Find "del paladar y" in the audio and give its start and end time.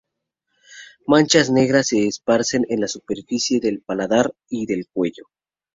3.59-4.65